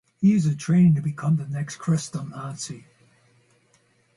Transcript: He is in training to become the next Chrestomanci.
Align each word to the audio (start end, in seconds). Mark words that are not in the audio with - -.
He 0.19 0.33
is 0.33 0.47
in 0.47 0.57
training 0.57 0.95
to 0.95 1.01
become 1.01 1.35
the 1.35 1.47
next 1.47 1.77
Chrestomanci. 1.77 2.85